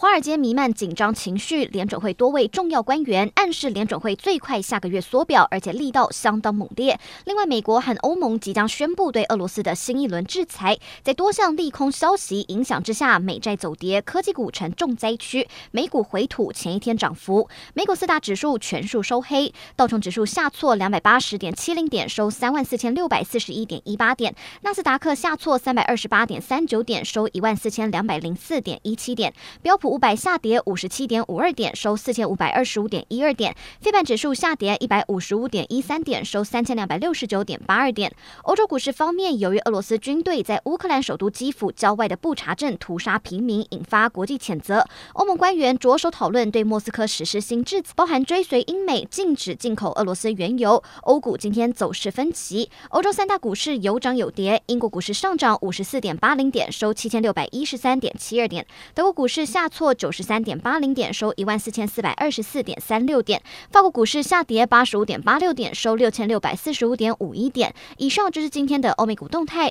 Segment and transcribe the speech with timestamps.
[0.00, 6.98] 华尔街弥漫紧张情绪，联准会多位重要官员暗示联准会最快下个月缩表，而且力道相当猛烈。
[7.26, 17.50] 另外，美国和欧盟即将宣布对俄罗斯的新一轮制裁，在多项利空消息影响之下，美债走跌，科技股成重灾区，美股回吐前一天涨幅。
[17.74, 33.56] 美股四大指数全数收黑，道琼指数下挫两百八十点七零点，收三万四千六百四十一点一八点；纳斯达克下挫三百二十八点三九点，收一万四千两百零四点一七点；标普五百下跌五十七点五二点，收四千五百二十五点一二点。
[33.80, 38.14] 非半指数下跌一百五十五点一三点，收三千两百六十九点八二点。
[38.44, 44.86] 欧洲股市方面，由于俄罗斯军队在乌克兰首都基辅郊外的布查镇屠杀平民，引发国际谴责。
[45.14, 50.80] 欧盟官员着手讨论对莫斯科实施新制裁，包含追随英美禁止进口俄罗斯原油。
[51.02, 54.62] 欧股今天走势分歧，欧洲三大股市有涨有跌。
[54.66, 58.64] 英国股市上涨五十四点八零点，收七千六百一十三点七二点。
[58.94, 60.10] 德国股市下挫九。
[60.12, 63.40] 十三点八零点，收一万四千四百二十四点三六点。
[63.70, 67.74] 法国股市下跌八十五点八六点，收六千六百四十五点五一点。
[67.96, 69.68] 以上就是今天的欧美股动态。